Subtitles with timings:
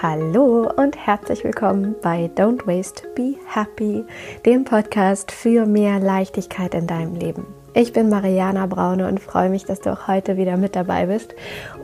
[0.00, 4.04] Hallo und herzlich willkommen bei Don't Waste, Be Happy,
[4.46, 7.48] dem Podcast für mehr Leichtigkeit in deinem Leben.
[7.74, 11.34] Ich bin Mariana Braune und freue mich, dass du auch heute wieder mit dabei bist.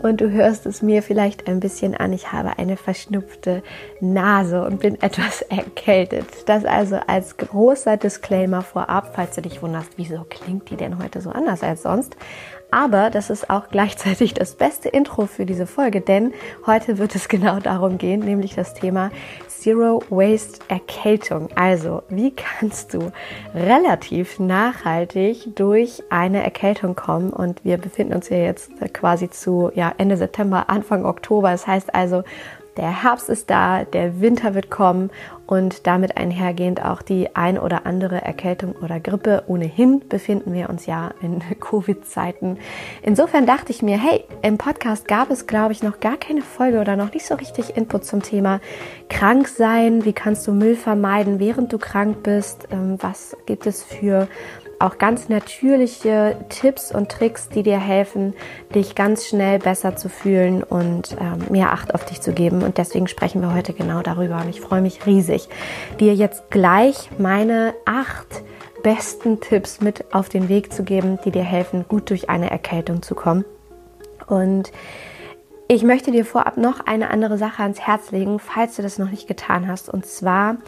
[0.03, 2.13] Und du hörst es mir vielleicht ein bisschen an.
[2.13, 3.65] Ich habe eine verschnupfte
[4.01, 6.27] Nase und bin etwas erkältet.
[6.47, 11.21] Das also als großer Disclaimer vorab, falls du dich wunderst, wieso klingt die denn heute
[11.21, 12.17] so anders als sonst.
[12.75, 16.35] Aber das ist auch gleichzeitig das beste Intro für diese Folge, denn
[16.67, 19.13] heute wird es genau darum gehen, nämlich das Thema
[19.47, 21.51] Zero Waste Erkältung.
[21.55, 23.13] Also, wie kannst du
[23.55, 27.31] relativ nachhaltig durch eine Erkältung kommen?
[27.33, 31.53] Und wir befinden uns ja jetzt quasi zu ja, Ende September, Anfang Oktober.
[31.53, 32.25] Das heißt also,
[32.77, 35.11] der Herbst ist da, der Winter wird kommen
[35.47, 39.45] und damit einhergehend auch die ein oder andere Erkältung oder Grippe.
[39.47, 42.59] Ohnehin befinden wir uns ja in Covid-Zeiten.
[43.03, 46.81] Insofern dachte ich mir, hey, im Podcast gab es, glaube ich, noch gar keine Folge
[46.81, 48.61] oder noch nicht so richtig Input zum Thema
[49.09, 50.05] krank sein.
[50.05, 52.69] Wie kannst du Müll vermeiden, während du krank bist?
[52.71, 54.29] Ähm, was gibt es für
[54.79, 58.35] auch ganz natürliche Tipps und Tricks, die dir helfen,
[58.75, 62.63] dich ganz schnell besser zu fühlen und ähm, mehr Acht auf dich zu geben.
[62.63, 64.37] Und deswegen sprechen wir heute genau darüber.
[64.37, 65.49] Und ich freue mich riesig,
[66.01, 68.43] dir jetzt gleich meine acht
[68.83, 73.03] besten Tipps mit auf den Weg zu geben, die dir helfen, gut durch eine Erkältung
[73.03, 73.45] zu kommen.
[74.27, 74.71] Und
[75.67, 79.11] ich möchte dir vorab noch eine andere Sache ans Herz legen, falls du das noch
[79.11, 79.89] nicht getan hast.
[79.89, 80.59] Und zwar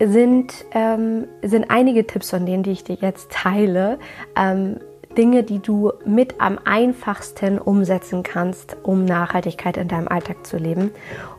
[0.00, 3.98] sind, ähm, sind einige Tipps von denen, die ich dir jetzt teile,
[4.36, 4.78] ähm,
[5.16, 10.90] Dinge, die du mit am einfachsten umsetzen kannst, um Nachhaltigkeit in deinem Alltag zu leben.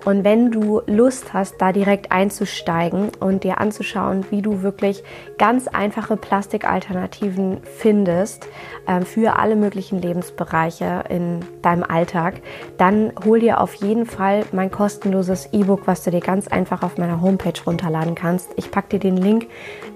[0.06, 5.04] Und wenn du Lust hast, da direkt einzusteigen und dir anzuschauen, wie du wirklich
[5.38, 8.48] ganz einfache Plastikalternativen findest
[8.88, 12.42] äh, für alle möglichen Lebensbereiche in deinem Alltag,
[12.78, 16.98] dann hol dir auf jeden Fall mein kostenloses E-Book, was du dir ganz einfach auf
[16.98, 18.52] meiner Homepage runterladen kannst.
[18.58, 19.48] Ich packe dir den Link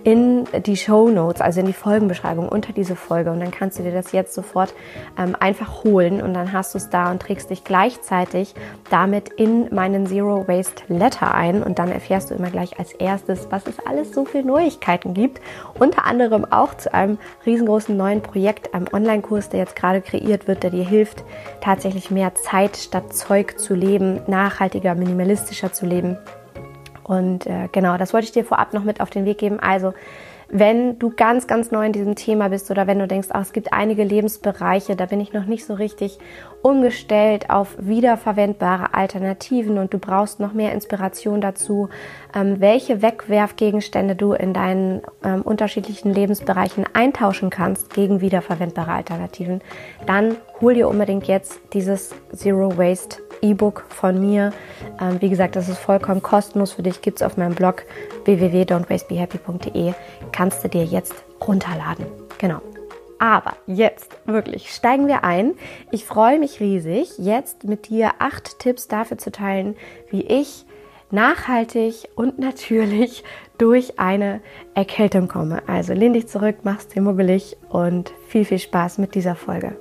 [0.03, 3.83] in die Show Notes, also in die Folgenbeschreibung unter diese Folge und dann kannst du
[3.83, 4.73] dir das jetzt sofort
[5.17, 8.55] ähm, einfach holen und dann hast du es da und trägst dich gleichzeitig
[8.89, 12.93] damit in meinen einen Zero Waste Letter ein und dann erfährst du immer gleich als
[12.93, 15.41] erstes, was es alles so für Neuigkeiten gibt.
[15.77, 20.63] Unter anderem auch zu einem riesengroßen neuen Projekt, einem Online-Kurs, der jetzt gerade kreiert wird,
[20.63, 21.23] der dir hilft,
[21.61, 26.17] tatsächlich mehr Zeit statt Zeug zu leben, nachhaltiger, minimalistischer zu leben.
[27.03, 29.59] Und äh, genau, das wollte ich dir vorab noch mit auf den Weg geben.
[29.59, 29.93] Also
[30.51, 33.53] wenn du ganz, ganz neu in diesem Thema bist oder wenn du denkst, ach, es
[33.53, 36.17] gibt einige Lebensbereiche, da bin ich noch nicht so richtig
[36.61, 41.89] umgestellt auf wiederverwendbare Alternativen und du brauchst noch mehr Inspiration dazu,
[42.35, 49.61] ähm, welche Wegwerfgegenstände du in deinen ähm, unterschiedlichen Lebensbereichen eintauschen kannst gegen wiederverwendbare Alternativen,
[50.05, 54.53] dann hol dir unbedingt jetzt dieses Zero Waste E-Book von mir.
[55.01, 57.01] Ähm, wie gesagt, das ist vollkommen kostenlos für dich.
[57.01, 57.83] Gibt es auf meinem Blog
[58.25, 59.93] www.don'twastebehappy.de.
[60.31, 61.13] Kannst du dir jetzt
[61.45, 62.05] runterladen.
[62.37, 62.61] Genau.
[63.19, 65.55] Aber jetzt wirklich steigen wir ein.
[65.91, 69.75] Ich freue mich riesig, jetzt mit dir acht Tipps dafür zu teilen,
[70.09, 70.65] wie ich
[71.11, 73.23] nachhaltig und natürlich
[73.57, 74.41] durch eine
[74.73, 75.61] Erkältung komme.
[75.67, 79.75] Also lehn dich zurück, mach's dir muggelig und viel, viel Spaß mit dieser Folge.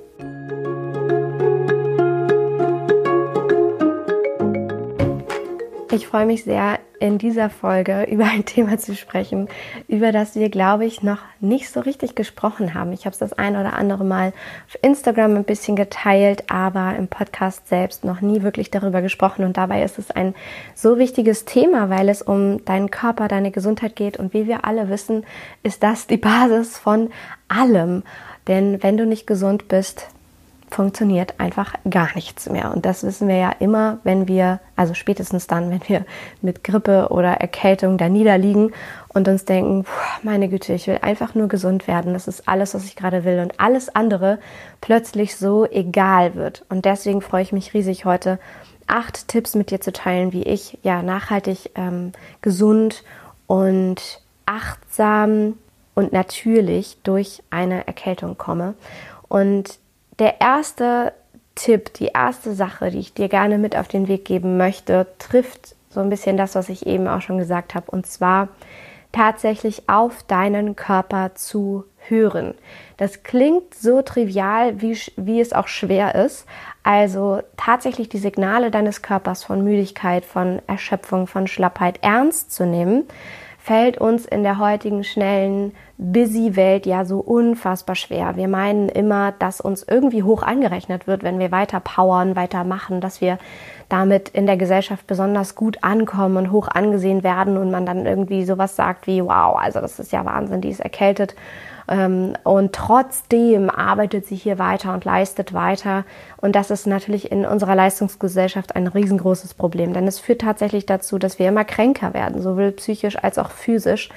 [5.91, 9.49] Ich freue mich sehr, in dieser Folge über ein Thema zu sprechen,
[9.87, 12.93] über das wir, glaube ich, noch nicht so richtig gesprochen haben.
[12.93, 14.35] Ich habe es das ein oder andere Mal
[14.67, 19.47] auf Instagram ein bisschen geteilt, aber im Podcast selbst noch nie wirklich darüber gesprochen.
[19.47, 20.35] Und dabei ist es ein
[20.75, 24.19] so wichtiges Thema, weil es um deinen Körper, deine Gesundheit geht.
[24.19, 25.25] Und wie wir alle wissen,
[25.63, 27.09] ist das die Basis von
[27.49, 28.03] allem.
[28.47, 30.09] Denn wenn du nicht gesund bist,
[30.71, 32.73] funktioniert einfach gar nichts mehr.
[32.73, 36.05] Und das wissen wir ja immer, wenn wir, also spätestens dann, wenn wir
[36.43, 38.73] mit Grippe oder Erkältung da niederliegen
[39.09, 39.85] und uns denken,
[40.23, 42.13] meine Güte, ich will einfach nur gesund werden.
[42.13, 43.41] Das ist alles, was ich gerade will.
[43.41, 44.39] Und alles andere
[44.81, 46.65] plötzlich so egal wird.
[46.69, 48.39] Und deswegen freue ich mich riesig heute,
[48.87, 52.13] acht Tipps mit dir zu teilen, wie ich ja nachhaltig ähm,
[52.43, 53.05] gesund
[53.47, 55.55] und achtsam
[55.95, 58.75] und natürlich durch eine Erkältung komme.
[59.29, 59.79] Und
[60.19, 61.13] der erste
[61.55, 65.75] Tipp, die erste Sache, die ich dir gerne mit auf den Weg geben möchte, trifft
[65.91, 67.91] so ein bisschen das, was ich eben auch schon gesagt habe.
[67.91, 68.49] Und zwar
[69.13, 72.55] tatsächlich auf deinen Körper zu hören.
[72.97, 76.47] Das klingt so trivial, wie, wie es auch schwer ist.
[76.83, 83.05] Also tatsächlich die Signale deines Körpers von Müdigkeit, von Erschöpfung, von Schlappheit ernst zu nehmen
[83.69, 88.35] fällt uns in der heutigen schnellen, busy Welt ja so unfassbar schwer.
[88.35, 93.03] Wir meinen immer, dass uns irgendwie hoch angerechnet wird, wenn wir weiter powern, weiter machen,
[93.03, 93.37] dass wir
[93.91, 98.47] damit in der Gesellschaft besonders gut ankommen und hoch angesehen werden und man dann irgendwie
[98.47, 101.35] sowas sagt wie, wow, also das ist ja Wahnsinn, die ist erkältet.
[101.89, 106.05] Ähm, und trotzdem arbeitet sie hier weiter und leistet weiter.
[106.37, 111.19] Und das ist natürlich in unserer Leistungsgesellschaft ein riesengroßes Problem, denn es führt tatsächlich dazu,
[111.19, 114.11] dass wir immer kränker werden, sowohl psychisch als auch physisch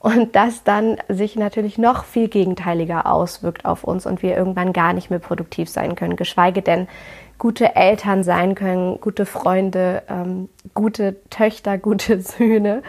[0.00, 4.92] und das dann sich natürlich noch viel gegenteiliger auswirkt auf uns und wir irgendwann gar
[4.92, 6.86] nicht mehr produktiv sein können, geschweige denn
[7.36, 12.82] gute Eltern sein können, gute Freunde, ähm, gute Töchter, gute Söhne.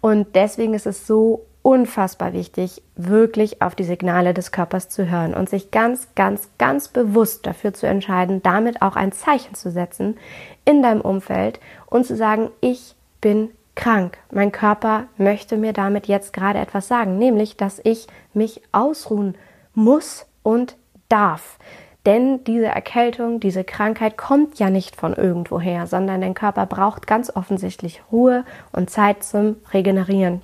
[0.00, 5.32] Und deswegen ist es so unfassbar wichtig, wirklich auf die Signale des Körpers zu hören
[5.32, 10.18] und sich ganz, ganz, ganz bewusst dafür zu entscheiden, damit auch ein Zeichen zu setzen
[10.66, 14.18] in deinem Umfeld und zu sagen, ich bin krank.
[14.30, 19.34] Mein Körper möchte mir damit jetzt gerade etwas sagen, nämlich, dass ich mich ausruhen
[19.72, 20.76] muss und
[21.08, 21.58] darf.
[22.04, 27.34] Denn diese Erkältung, diese Krankheit kommt ja nicht von irgendwoher, sondern dein Körper braucht ganz
[27.34, 30.42] offensichtlich Ruhe und Zeit zum Regenerieren.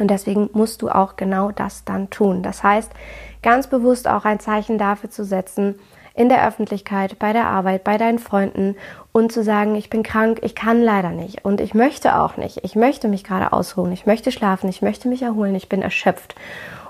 [0.00, 2.42] Und deswegen musst du auch genau das dann tun.
[2.42, 2.90] Das heißt,
[3.42, 5.78] ganz bewusst auch ein Zeichen dafür zu setzen,
[6.14, 8.76] in der Öffentlichkeit, bei der Arbeit, bei deinen Freunden
[9.12, 12.64] und zu sagen, ich bin krank, ich kann leider nicht und ich möchte auch nicht.
[12.64, 16.34] Ich möchte mich gerade ausruhen, ich möchte schlafen, ich möchte mich erholen, ich bin erschöpft.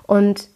[0.07, 0.49] Und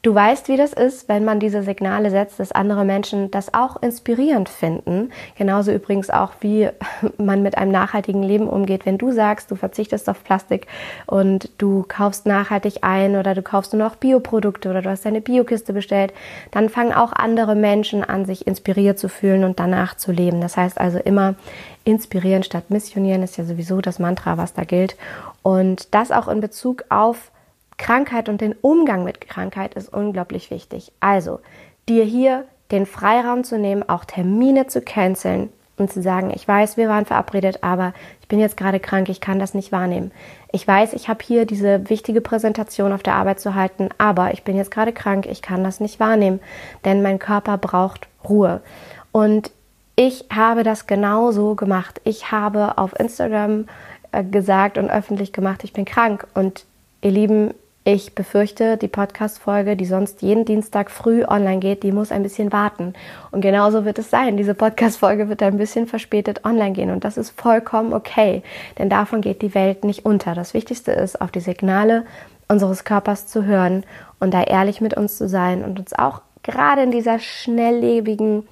[0.00, 3.82] Du weißt, wie das ist, wenn man diese Signale setzt, dass andere Menschen das auch
[3.82, 5.10] inspirierend finden.
[5.36, 6.68] Genauso übrigens auch, wie
[7.18, 8.86] man mit einem nachhaltigen Leben umgeht.
[8.86, 10.68] Wenn du sagst, du verzichtest auf Plastik
[11.06, 15.20] und du kaufst nachhaltig ein oder du kaufst nur noch Bioprodukte oder du hast deine
[15.20, 16.12] Biokiste bestellt,
[16.52, 20.40] dann fangen auch andere Menschen an, sich inspiriert zu fühlen und danach zu leben.
[20.40, 21.34] Das heißt also immer
[21.82, 24.96] inspirieren statt missionieren ist ja sowieso das Mantra, was da gilt.
[25.42, 27.32] Und das auch in Bezug auf
[27.78, 30.92] Krankheit und den Umgang mit Krankheit ist unglaublich wichtig.
[31.00, 31.40] Also,
[31.88, 36.76] dir hier den Freiraum zu nehmen, auch Termine zu canceln und zu sagen, ich weiß,
[36.76, 40.10] wir waren verabredet, aber ich bin jetzt gerade krank, ich kann das nicht wahrnehmen.
[40.52, 44.42] Ich weiß, ich habe hier diese wichtige Präsentation auf der Arbeit zu halten, aber ich
[44.42, 46.40] bin jetzt gerade krank, ich kann das nicht wahrnehmen,
[46.84, 48.60] denn mein Körper braucht Ruhe.
[49.12, 49.50] Und
[50.00, 52.00] ich habe das genauso gemacht.
[52.04, 53.66] Ich habe auf Instagram
[54.12, 56.26] äh, gesagt und öffentlich gemacht, ich bin krank.
[56.34, 56.66] Und
[57.00, 57.52] ihr Lieben,
[57.88, 62.52] ich befürchte, die Podcast-Folge, die sonst jeden Dienstag früh online geht, die muss ein bisschen
[62.52, 62.92] warten.
[63.30, 64.36] Und genauso wird es sein.
[64.36, 66.90] Diese Podcast-Folge wird ein bisschen verspätet online gehen.
[66.90, 68.42] Und das ist vollkommen okay.
[68.76, 70.34] Denn davon geht die Welt nicht unter.
[70.34, 72.04] Das Wichtigste ist, auf die Signale
[72.46, 73.84] unseres Körpers zu hören
[74.20, 78.46] und da ehrlich mit uns zu sein und uns auch gerade in dieser schnelllebigen,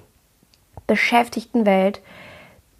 [0.86, 2.00] beschäftigten Welt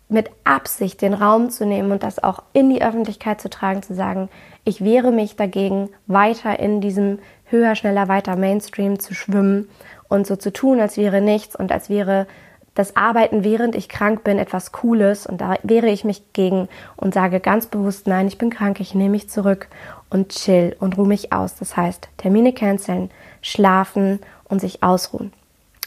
[0.08, 3.94] mit Absicht den Raum zu nehmen und das auch in die Öffentlichkeit zu tragen, zu
[3.94, 4.30] sagen,
[4.66, 9.68] ich wehre mich dagegen, weiter in diesem höher, schneller, weiter Mainstream zu schwimmen
[10.08, 12.26] und so zu tun, als wäre nichts und als wäre
[12.74, 17.14] das Arbeiten, während ich krank bin, etwas Cooles und da wehre ich mich gegen und
[17.14, 19.68] sage ganz bewusst, nein, ich bin krank, ich nehme mich zurück
[20.10, 21.54] und chill und ruhe mich aus.
[21.54, 23.10] Das heißt, Termine canceln,
[23.40, 25.32] schlafen und sich ausruhen.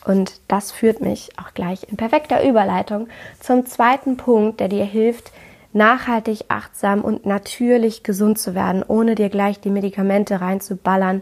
[0.05, 3.09] Und das führt mich auch gleich in perfekter Überleitung
[3.41, 5.31] zum zweiten Punkt, der dir hilft,
[5.73, 11.21] nachhaltig, achtsam und natürlich gesund zu werden, ohne dir gleich die Medikamente reinzuballern.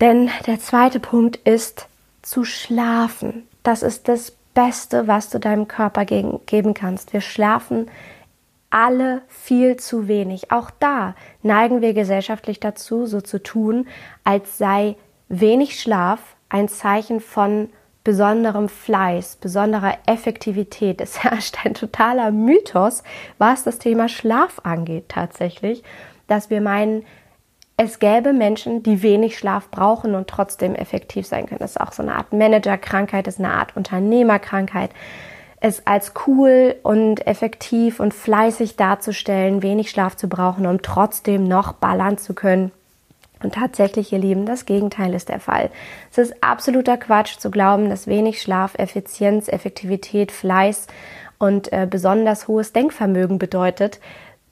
[0.00, 1.88] Denn der zweite Punkt ist
[2.22, 3.46] zu schlafen.
[3.62, 7.12] Das ist das Beste, was du deinem Körper geben kannst.
[7.12, 7.90] Wir schlafen
[8.70, 10.52] alle viel zu wenig.
[10.52, 13.88] Auch da neigen wir gesellschaftlich dazu, so zu tun,
[14.24, 14.96] als sei
[15.28, 17.68] wenig Schlaf ein Zeichen von
[18.04, 21.00] besonderem Fleiß, besonderer Effektivität.
[21.00, 23.02] Es herrscht ein totaler Mythos,
[23.38, 25.82] was das Thema Schlaf angeht tatsächlich,
[26.26, 27.04] dass wir meinen,
[27.76, 31.60] es gäbe Menschen, die wenig Schlaf brauchen und trotzdem effektiv sein können.
[31.60, 34.90] Das ist auch so eine Art Managerkrankheit, das ist eine Art Unternehmerkrankheit.
[35.62, 41.74] Es als cool und effektiv und fleißig darzustellen, wenig Schlaf zu brauchen, um trotzdem noch
[41.74, 42.72] ballern zu können
[43.42, 45.70] und tatsächlich, ihr Lieben, das Gegenteil ist der Fall.
[46.10, 50.86] Es ist absoluter Quatsch zu glauben, dass wenig Schlaf Effizienz, Effektivität, Fleiß
[51.38, 53.98] und äh, besonders hohes Denkvermögen bedeutet.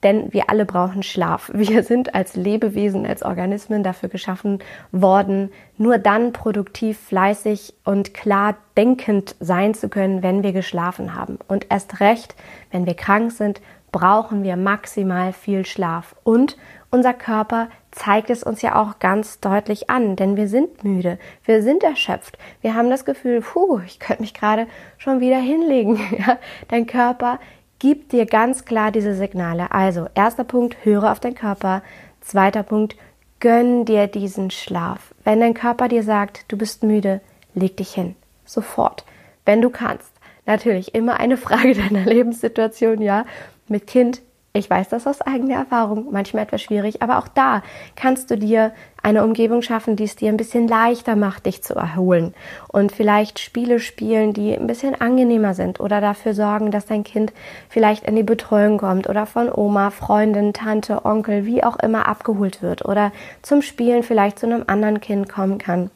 [0.04, 1.50] Denn wir alle brauchen Schlaf.
[1.54, 4.60] Wir sind als Lebewesen, als Organismen dafür geschaffen
[4.92, 11.38] worden, nur dann produktiv, fleißig und klar denkend sein zu können, wenn wir geschlafen haben.
[11.48, 12.36] Und erst recht,
[12.70, 13.60] wenn wir krank sind,
[13.92, 16.14] brauchen wir maximal viel Schlaf.
[16.24, 16.56] Und
[16.90, 21.62] unser Körper zeigt es uns ja auch ganz deutlich an, denn wir sind müde, wir
[21.62, 24.66] sind erschöpft, wir haben das Gefühl, puh, ich könnte mich gerade
[24.96, 26.00] schon wieder hinlegen.
[26.68, 27.38] Dein Körper
[27.78, 29.70] gibt dir ganz klar diese Signale.
[29.70, 31.82] Also, erster Punkt, höre auf deinen Körper.
[32.20, 32.96] Zweiter Punkt,
[33.40, 35.14] gönn dir diesen Schlaf.
[35.24, 37.20] Wenn dein Körper dir sagt, du bist müde,
[37.54, 38.16] leg dich hin.
[38.44, 39.04] Sofort.
[39.44, 40.12] Wenn du kannst.
[40.46, 43.26] Natürlich immer eine Frage deiner Lebenssituation, ja.
[43.68, 44.22] Mit Kind
[44.54, 47.62] ich weiß das aus eigener Erfahrung, manchmal etwas schwierig, aber auch da
[47.96, 48.72] kannst du dir
[49.02, 52.34] eine Umgebung schaffen, die es dir ein bisschen leichter macht, dich zu erholen.
[52.66, 57.32] Und vielleicht Spiele spielen, die ein bisschen angenehmer sind oder dafür sorgen, dass dein Kind
[57.68, 62.62] vielleicht in die Betreuung kommt oder von Oma, Freundin, Tante, Onkel, wie auch immer abgeholt
[62.62, 65.90] wird oder zum Spielen vielleicht zu einem anderen Kind kommen kann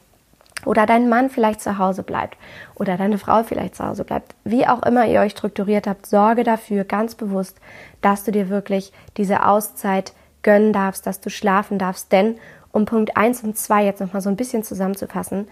[0.65, 2.37] oder dein Mann vielleicht zu Hause bleibt
[2.75, 4.35] oder deine Frau vielleicht zu Hause bleibt.
[4.43, 7.59] Wie auch immer ihr euch strukturiert habt, sorge dafür ganz bewusst,
[8.01, 12.11] dass du dir wirklich diese Auszeit gönnen darfst, dass du schlafen darfst.
[12.11, 12.37] Denn,
[12.71, 15.47] um Punkt 1 und 2 jetzt nochmal so ein bisschen zusammenzufassen,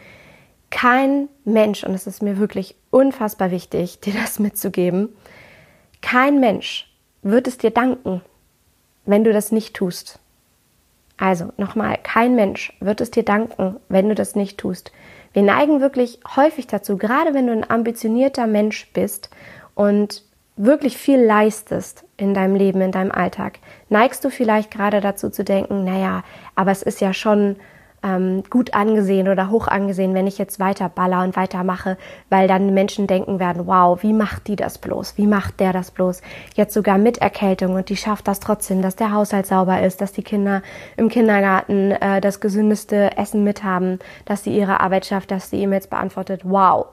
[0.69, 5.09] kein Mensch, und es ist mir wirklich unfassbar wichtig, dir das mitzugeben,
[6.01, 6.91] kein Mensch
[7.21, 8.21] wird es dir danken,
[9.05, 10.19] wenn du das nicht tust.
[11.21, 14.91] Also nochmal, kein Mensch wird es dir danken, wenn du das nicht tust.
[15.33, 19.29] Wir neigen wirklich häufig dazu, gerade wenn du ein ambitionierter Mensch bist
[19.75, 20.23] und
[20.57, 25.43] wirklich viel leistest in deinem Leben, in deinem Alltag, neigst du vielleicht gerade dazu zu
[25.43, 26.23] denken, naja,
[26.55, 27.55] aber es ist ja schon
[28.03, 31.97] ähm, gut angesehen oder hoch angesehen, wenn ich jetzt weiter baller und weitermache,
[32.29, 35.17] weil dann Menschen denken werden, wow, wie macht die das bloß?
[35.17, 36.21] Wie macht der das bloß?
[36.55, 40.11] Jetzt sogar mit Erkältung und die schafft das trotzdem, dass der Haushalt sauber ist, dass
[40.11, 40.61] die Kinder
[40.97, 45.87] im Kindergarten äh, das gesündeste Essen mithaben, dass sie ihre Arbeit schafft, dass sie E-Mails
[45.87, 46.41] beantwortet.
[46.43, 46.87] Wow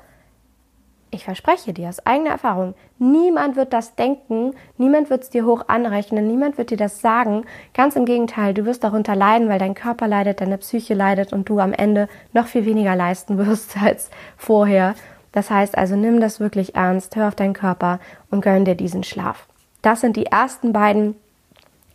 [1.11, 5.65] ich verspreche dir aus eigener Erfahrung, niemand wird das denken, niemand wird es dir hoch
[5.69, 7.45] anrechnen, niemand wird dir das sagen.
[7.75, 11.49] Ganz im Gegenteil, du wirst darunter leiden, weil dein Körper leidet, deine Psyche leidet und
[11.49, 14.95] du am Ende noch viel weniger leisten wirst als vorher.
[15.33, 18.01] Das heißt also, nimm das wirklich ernst, hör auf deinen Körper
[18.31, 19.47] und gönn dir diesen Schlaf.
[19.83, 21.15] Das sind die ersten beiden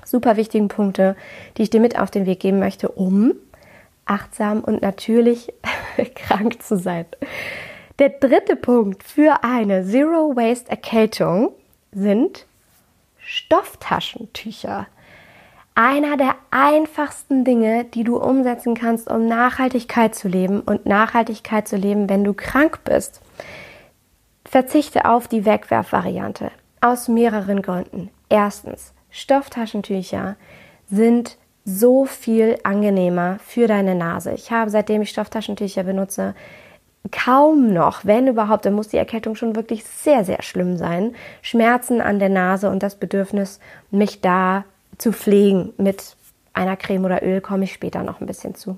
[0.06, 1.16] super wichtigen Punkte,
[1.58, 3.34] die ich dir mit auf den Weg geben möchte, um
[4.06, 5.54] achtsam und natürlich
[6.16, 7.06] krank zu sein.
[8.04, 11.54] Der dritte Punkt für eine Zero Waste Erkältung
[11.94, 12.46] sind
[13.18, 14.88] Stofftaschentücher.
[15.74, 21.78] Einer der einfachsten Dinge, die du umsetzen kannst, um Nachhaltigkeit zu leben und Nachhaltigkeit zu
[21.78, 23.22] leben, wenn du krank bist.
[24.44, 28.10] Verzichte auf die Wegwerfvariante aus mehreren Gründen.
[28.28, 30.36] Erstens, Stofftaschentücher
[30.92, 34.34] sind so viel angenehmer für deine Nase.
[34.34, 36.36] Ich habe, seitdem ich Stofftaschentücher benutze,
[37.12, 41.16] kaum noch, wenn überhaupt, dann muss die Erkältung schon wirklich sehr, sehr schlimm sein.
[41.42, 43.60] Schmerzen an der Nase und das Bedürfnis,
[43.92, 44.64] mich da
[44.98, 46.16] zu pflegen mit
[46.54, 48.78] einer Creme oder Öl, komme ich später noch ein bisschen zu.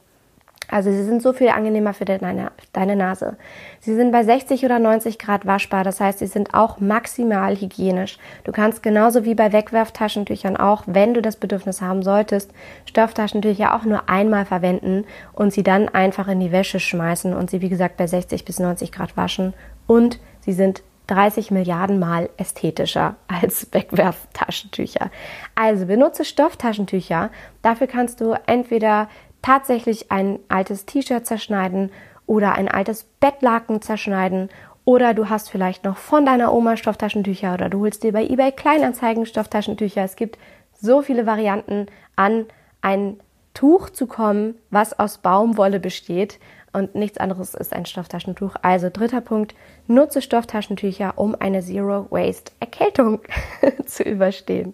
[0.69, 3.38] Also sie sind so viel angenehmer für deine, deine Nase.
[3.79, 8.17] Sie sind bei 60 oder 90 Grad waschbar, das heißt, sie sind auch maximal hygienisch.
[8.43, 12.51] Du kannst genauso wie bei Wegwerftaschentüchern auch, wenn du das Bedürfnis haben solltest,
[12.86, 17.62] Stofftaschentücher auch nur einmal verwenden und sie dann einfach in die Wäsche schmeißen und sie
[17.62, 19.53] wie gesagt bei 60 bis 90 Grad waschen
[19.88, 25.12] und sie sind 30 Milliarden Mal ästhetischer als Wegwerftaschentücher.
[25.53, 27.29] Also benutze Stofftaschentücher.
[27.62, 29.10] Dafür kannst du entweder
[29.46, 31.92] tatsächlich ein altes T-Shirt zerschneiden
[32.25, 34.50] oder ein altes Bettlaken zerschneiden
[34.86, 38.52] oder du hast vielleicht noch von deiner Oma Stofftaschentücher oder du holst dir bei eBay
[38.52, 40.04] Kleinanzeigen Stofftaschentücher.
[40.04, 40.40] Es gibt
[40.74, 41.86] so viele Varianten
[42.16, 42.48] an
[42.82, 43.20] ein
[43.54, 46.40] Tuch zu kommen, was aus Baumwolle besteht
[46.74, 48.56] und nichts anderes ist ein Stofftaschentuch.
[48.64, 49.54] Also dritter Punkt,
[49.86, 53.22] nutze Stofftaschentücher, um eine Zero Waste Erkältung
[53.86, 54.74] zu überstehen.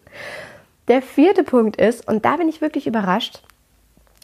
[0.88, 3.44] Der vierte Punkt ist, und da bin ich wirklich überrascht,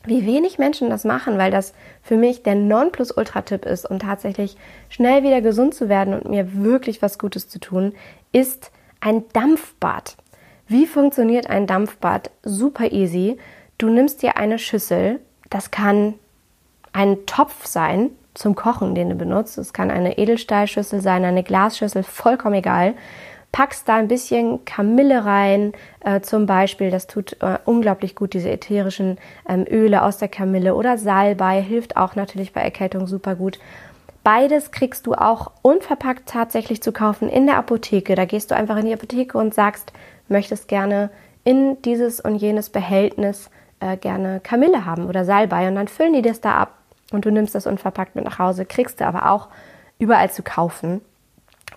[0.08, 4.58] wie wenig Menschen das machen, weil das für mich der Nonplusultra-Tipp ist, um tatsächlich
[4.90, 7.94] schnell wieder gesund zu werden und mir wirklich was Gutes zu tun,
[8.32, 10.18] ist ein Dampfbad.
[10.68, 12.32] Wie funktioniert ein Dampfbad?
[12.44, 13.38] Super easy.
[13.78, 16.16] Du nimmst dir eine Schüssel, das kann
[16.94, 19.58] ein Topf sein zum Kochen, den du benutzt.
[19.58, 22.96] Es kann eine Edelstahlschüssel sein, eine Glasschüssel, vollkommen egal
[23.52, 26.92] packst da ein bisschen Kamille rein, äh, zum Beispiel.
[26.92, 31.98] Das tut äh, unglaublich gut, diese ätherischen ähm, Öle aus der Kamille oder Salbei hilft
[31.98, 33.60] auch natürlich bei Erkältung super gut.
[34.24, 38.16] Beides kriegst du auch unverpackt tatsächlich zu kaufen in der Apotheke.
[38.16, 39.94] Da gehst du einfach in die Apotheke und sagst,
[40.28, 41.10] möchtest gerne
[41.46, 43.50] in dieses und jenes Behältnis
[43.80, 46.74] äh, gerne Kamille haben oder Salbei und dann füllen die das da ab
[47.14, 49.48] und du nimmst das unverpackt mit nach Hause, kriegst du aber auch
[49.98, 51.02] überall zu kaufen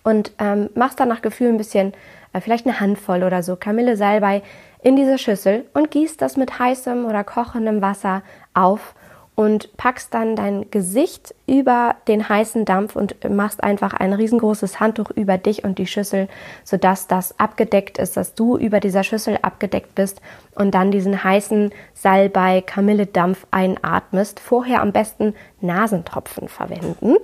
[0.03, 1.93] und ähm, machst dann nach Gefühl ein bisschen,
[2.33, 4.43] äh, vielleicht eine Handvoll oder so Kamille Salbei
[4.83, 8.23] in diese Schüssel und gießt das mit heißem oder kochendem Wasser
[8.55, 8.95] auf
[9.35, 15.11] und packst dann dein Gesicht über den heißen Dampf und machst einfach ein riesengroßes Handtuch
[15.11, 16.29] über dich und die Schüssel,
[16.63, 20.21] sodass das abgedeckt ist, dass du über dieser Schüssel abgedeckt bist
[20.55, 24.41] und dann diesen heißen Salbei Kamilledampf einatmest.
[24.41, 27.17] Vorher am besten Nasentropfen verwenden,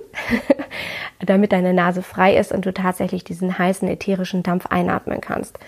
[1.25, 5.59] damit deine Nase frei ist und du tatsächlich diesen heißen ätherischen Dampf einatmen kannst.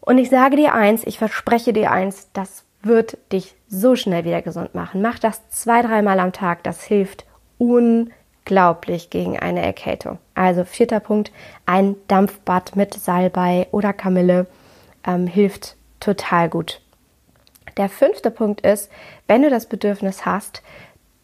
[0.00, 4.42] Und ich sage dir eins, ich verspreche dir eins, das wird dich so schnell wieder
[4.42, 5.02] gesund machen.
[5.02, 6.62] Mach das zwei, dreimal am Tag.
[6.62, 7.24] Das hilft
[7.58, 10.18] unglaublich gegen eine Erkältung.
[10.34, 11.32] Also vierter Punkt,
[11.66, 14.46] ein Dampfbad mit Salbei oder Kamille
[15.06, 16.80] ähm, hilft total gut.
[17.76, 18.90] Der fünfte Punkt ist,
[19.26, 20.62] wenn du das Bedürfnis hast,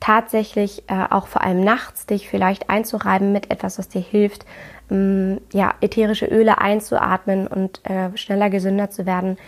[0.01, 4.47] tatsächlich äh, auch vor allem nachts dich vielleicht einzureiben mit etwas, was dir hilft,
[4.91, 9.39] ähm, ja, ätherische Öle einzuatmen und äh, schneller gesünder zu werden,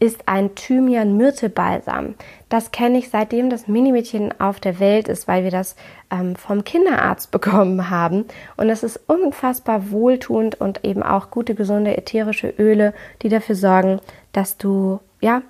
[0.00, 2.14] ist ein Thymian-Myrte-Balsam.
[2.48, 5.76] Das kenne ich seitdem das Minimädchen auf der Welt ist, weil wir das
[6.10, 8.26] ähm, vom Kinderarzt bekommen haben.
[8.56, 14.00] Und es ist unfassbar wohltuend und eben auch gute, gesunde ätherische Öle, die dafür sorgen,
[14.32, 15.42] dass du ja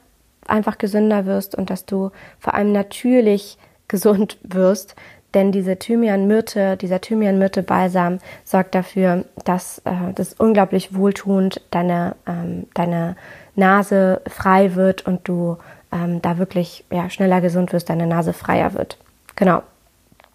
[0.47, 4.97] einfach gesünder wirst und dass du vor allem natürlich gesund wirst.
[5.35, 13.15] Denn diese Thymian-Myrte, dieser Thymian-Myrte-Balsam sorgt dafür, dass äh, das unglaublich wohltuend deine, ähm, deine
[13.59, 15.59] Nase frei wird und du
[15.93, 18.97] ähm, da wirklich ja, schneller gesund wirst, deine Nase freier wird.
[19.37, 19.63] Genau.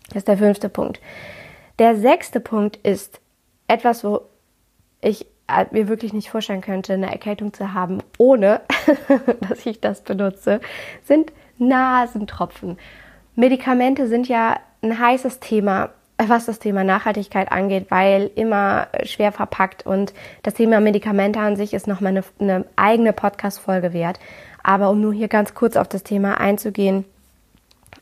[0.10, 1.00] Das ist der fünfte Punkt.
[1.80, 3.20] Der sechste Punkt ist
[3.68, 4.22] etwas, wo
[5.02, 8.62] ich äh, mir wirklich nicht vorstellen könnte, eine Erkältung zu haben, ohne
[9.50, 10.60] dass ich das benutze,
[11.04, 12.78] sind Nasentropfen.
[13.36, 15.90] Medikamente sind ja ein heißes Thema
[16.30, 20.14] was das Thema Nachhaltigkeit angeht, weil immer schwer verpackt und
[20.44, 24.20] das Thema Medikamente an sich ist nochmal eine, eine eigene Podcast-Folge wert.
[24.64, 27.06] Aber um nur hier ganz kurz auf das Thema einzugehen,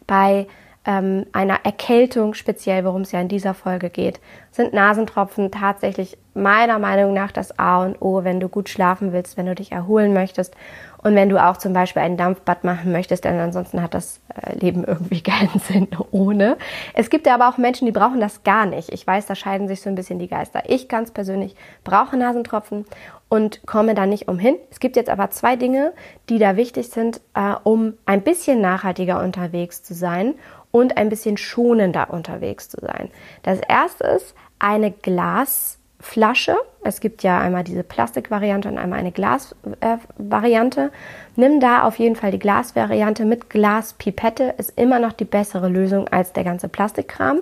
[0.05, 0.47] bei
[0.85, 4.19] ähm, einer Erkältung speziell, worum es ja in dieser Folge geht,
[4.51, 9.37] sind Nasentropfen tatsächlich meiner Meinung nach das A und O, wenn du gut schlafen willst,
[9.37, 10.55] wenn du dich erholen möchtest
[11.03, 14.55] und wenn du auch zum Beispiel ein Dampfbad machen möchtest, denn ansonsten hat das äh,
[14.55, 16.57] Leben irgendwie keinen Sinn ohne.
[16.93, 18.91] Es gibt ja aber auch Menschen, die brauchen das gar nicht.
[18.91, 20.63] Ich weiß, da scheiden sich so ein bisschen die Geister.
[20.67, 22.85] Ich ganz persönlich brauche Nasentropfen
[23.29, 24.55] und komme da nicht umhin.
[24.69, 25.93] Es gibt jetzt aber zwei Dinge,
[26.29, 30.35] die da wichtig sind, äh, um ein bisschen nachhaltiger unterwegs zu sein
[30.71, 33.09] und ein bisschen schonender unterwegs zu sein.
[33.43, 36.55] Das erste ist eine Glas Flasche.
[36.83, 40.81] Es gibt ja einmal diese Plastikvariante und einmal eine Glasvariante.
[40.81, 40.89] Äh,
[41.35, 46.07] Nimm da auf jeden Fall die Glasvariante mit Glaspipette, ist immer noch die bessere Lösung
[46.07, 47.41] als der ganze Plastikkram.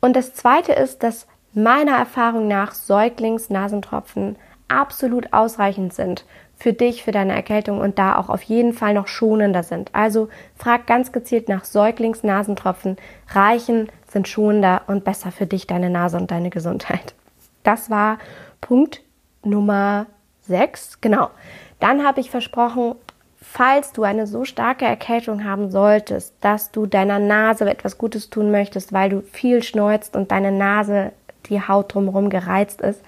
[0.00, 4.36] Und das zweite ist, dass meiner Erfahrung nach Säuglingsnasentropfen
[4.68, 6.24] absolut ausreichend sind
[6.56, 9.94] für dich, für deine Erkältung und da auch auf jeden Fall noch schonender sind.
[9.94, 12.96] Also frag ganz gezielt nach Säuglingsnasentropfen.
[13.28, 17.14] Reichen, sind schonender und besser für dich, deine Nase und deine Gesundheit.
[17.62, 18.18] Das war
[18.60, 19.02] Punkt
[19.42, 20.06] Nummer
[20.42, 21.00] 6.
[21.00, 21.30] Genau.
[21.78, 22.94] Dann habe ich versprochen,
[23.40, 28.50] falls du eine so starke Erkältung haben solltest, dass du deiner Nase etwas Gutes tun
[28.50, 31.12] möchtest, weil du viel schneuzt und deine Nase
[31.46, 33.02] die Haut drumherum gereizt ist,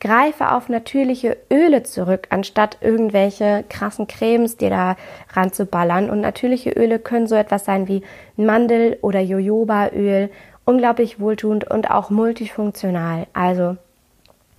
[0.00, 4.96] greife auf natürliche Öle zurück, anstatt irgendwelche krassen Cremes dir da
[5.32, 6.10] ranzuballern.
[6.10, 8.02] Und natürliche Öle können so etwas sein wie
[8.36, 10.30] Mandel- oder Jojobaöl,
[10.64, 13.26] unglaublich wohltuend und auch multifunktional.
[13.32, 13.76] Also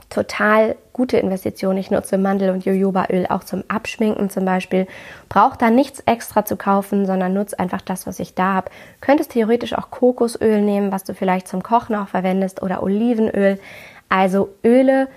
[0.09, 1.77] total gute Investition.
[1.77, 4.87] Ich nutze Mandel- und Jojobaöl auch zum Abschminken zum Beispiel.
[5.29, 8.71] Braucht da nichts extra zu kaufen, sondern nutze einfach das, was ich da habe.
[9.01, 13.59] Könntest theoretisch auch Kokosöl nehmen, was du vielleicht zum Kochen auch verwendest oder Olivenöl.
[14.07, 15.07] Also Öle,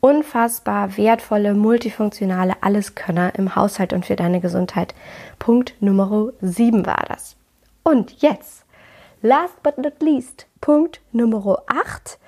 [0.00, 4.94] unfassbar wertvolle, multifunktionale Alleskönner im Haushalt und für deine Gesundheit.
[5.38, 7.36] Punkt Nummer 7 war das.
[7.82, 8.64] Und jetzt,
[9.22, 12.18] last but not least, Punkt Nummer 8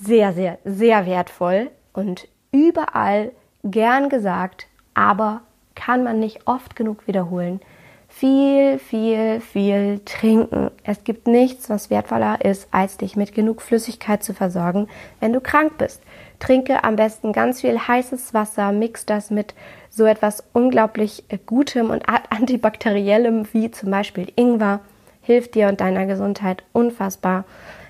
[0.00, 5.42] sehr, sehr, sehr wertvoll und überall gern gesagt, aber
[5.74, 7.60] kann man nicht oft genug wiederholen.
[8.08, 10.70] Viel, viel, viel trinken.
[10.84, 14.86] Es gibt nichts, was wertvoller ist, als dich mit genug Flüssigkeit zu versorgen,
[15.18, 16.00] wenn du krank bist.
[16.38, 19.54] Trinke am besten ganz viel heißes Wasser, mix das mit
[19.90, 24.80] so etwas unglaublich Gutem und antibakteriellem wie zum Beispiel Ingwer.
[25.20, 27.44] Hilft dir und deiner Gesundheit unfassbar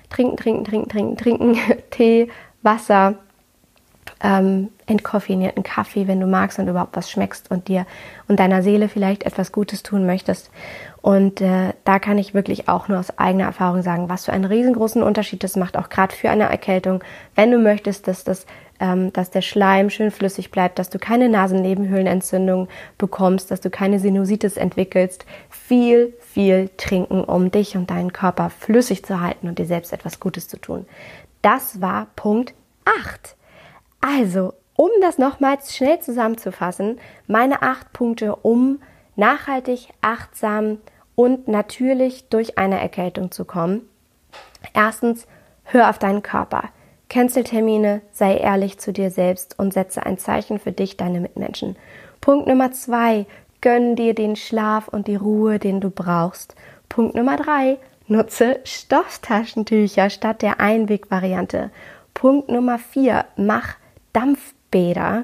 [0.09, 1.57] trinken, trinken, trinken, trinken, trinken,
[1.91, 2.29] Tee,
[2.61, 3.15] Wasser,
[4.21, 7.85] ähm, entkoffinierten Kaffee, wenn du magst und überhaupt was schmeckst und dir
[8.27, 10.51] und deiner Seele vielleicht etwas Gutes tun möchtest.
[11.01, 14.45] Und äh, da kann ich wirklich auch nur aus eigener Erfahrung sagen, was für einen
[14.45, 17.03] riesengroßen Unterschied das macht, auch gerade für eine Erkältung,
[17.35, 18.45] wenn du möchtest, dass das
[18.79, 23.99] ähm, dass der Schleim schön flüssig bleibt, dass du keine Nasennebenhöhlenentzündung bekommst, dass du keine
[23.99, 25.25] Sinusitis entwickelst.
[25.49, 30.19] Viel, viel trinken, um dich und deinen Körper flüssig zu halten und dir selbst etwas
[30.19, 30.85] Gutes zu tun.
[31.41, 33.37] Das war Punkt 8.
[34.01, 38.81] Also, um das nochmals schnell zusammenzufassen, meine acht Punkte, um
[39.15, 40.79] nachhaltig, achtsam
[41.15, 43.87] und natürlich durch eine Erkältung zu kommen.
[44.73, 45.27] Erstens,
[45.63, 46.65] hör auf deinen Körper.
[47.07, 51.77] Cancel-Termine, sei ehrlich zu dir selbst und setze ein Zeichen für dich, deine Mitmenschen.
[52.19, 53.25] Punkt Nummer zwei,
[53.61, 56.55] gönn dir den Schlaf und die Ruhe, den du brauchst.
[56.89, 61.71] Punkt Nummer drei, nutze Stofftaschentücher statt der Einwegvariante.
[62.13, 63.75] Punkt Nummer vier, mach
[64.13, 65.23] Dampfbäder,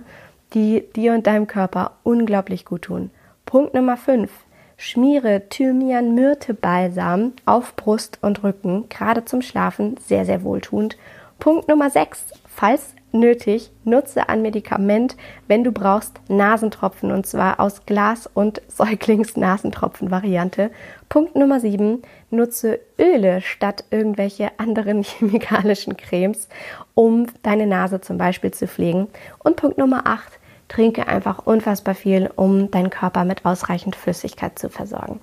[0.54, 3.12] die dir und deinem Körper unglaublich gut tun.
[3.46, 4.32] Punkt Nummer fünf,
[4.78, 10.98] schmiere Thymian-Myrte-Balsam auf Brust und Rücken, gerade zum Schlafen, sehr, sehr wohltuend.
[11.40, 12.26] Punkt Nummer 6.
[12.46, 15.16] Falls nötig, nutze ein Medikament,
[15.48, 20.72] wenn du brauchst, Nasentropfen und zwar aus Glas- und Säuglingsnasentropfen-Variante.
[21.10, 22.02] Punkt Nummer 7.
[22.30, 26.48] Nutze Öle statt irgendwelche anderen chemikalischen Cremes,
[26.94, 29.08] um deine Nase zum Beispiel zu pflegen.
[29.40, 30.40] Und Punkt Nummer 8.
[30.68, 35.20] Trinke einfach unfassbar viel, um deinen Körper mit ausreichend Flüssigkeit zu versorgen.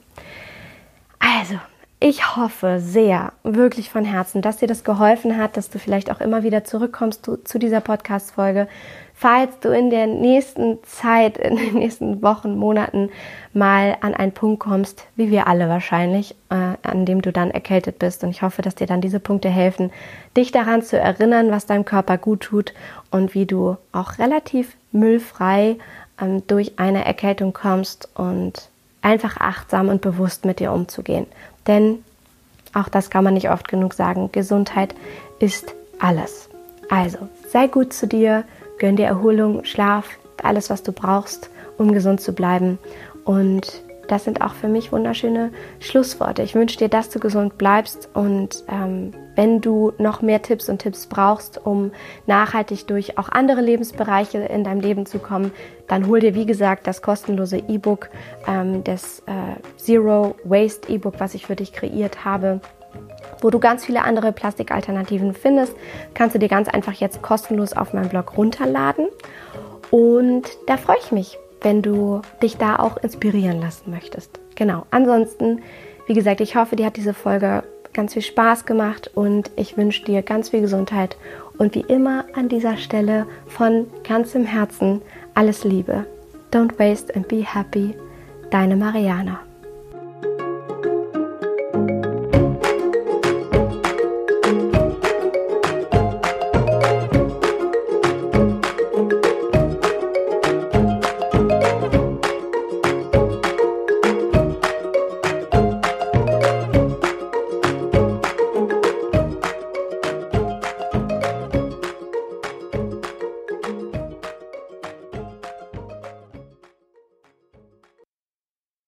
[1.19, 1.55] Also,
[2.01, 6.21] ich hoffe sehr, wirklich von Herzen, dass dir das geholfen hat, dass du vielleicht auch
[6.21, 8.69] immer wieder zurückkommst zu, zu dieser Podcast-Folge.
[9.15, 13.11] Falls du in der nächsten Zeit, in den nächsten Wochen, Monaten
[13.53, 17.99] mal an einen Punkt kommst, wie wir alle wahrscheinlich, äh, an dem du dann erkältet
[17.99, 18.23] bist.
[18.23, 19.91] Und ich hoffe, dass dir dann diese Punkte helfen,
[20.37, 22.75] dich daran zu erinnern, was deinem Körper gut tut
[23.11, 25.79] und wie du auch relativ müllfrei
[26.23, 28.71] ähm, durch eine Erkältung kommst und
[29.03, 31.27] einfach achtsam und bewusst mit dir umzugehen.
[31.69, 32.03] Denn
[32.75, 34.95] auch das kann man nicht oft genug sagen, Gesundheit
[35.39, 36.49] ist alles.
[36.89, 38.45] Also sei gut zu dir,
[38.79, 42.79] gönn dir Erholung, Schlaf, alles, was du brauchst, um gesund zu bleiben.
[43.25, 46.43] Und das sind auch für mich wunderschöne Schlussworte.
[46.43, 50.79] Ich wünsche dir, dass du gesund bleibst und ähm, wenn du noch mehr Tipps und
[50.79, 51.93] Tipps brauchst, um
[52.27, 55.53] nachhaltig durch auch andere Lebensbereiche in deinem Leben zu kommen,
[55.89, 58.11] dann hol dir, wie gesagt, das kostenlose E-Book,
[58.47, 62.61] ähm, das äh, Zero Waste E-Book, was ich für dich kreiert habe
[63.41, 65.75] wo du ganz viele andere Plastikalternativen findest,
[66.15, 69.07] kannst du dir ganz einfach jetzt kostenlos auf meinem Blog runterladen.
[69.91, 74.39] Und da freue ich mich, wenn du dich da auch inspirieren lassen möchtest.
[74.55, 74.87] Genau.
[74.91, 75.63] Ansonsten,
[76.07, 77.63] wie gesagt, ich hoffe, dir hat diese Folge
[77.95, 81.17] ganz viel Spaß gemacht und ich wünsche dir ganz viel Gesundheit
[81.57, 85.03] und wie immer an dieser Stelle von ganzem Herzen
[85.39, 86.05] alles Liebe.
[86.51, 87.95] Don't waste and be happy.
[88.51, 89.48] Deine Mariana.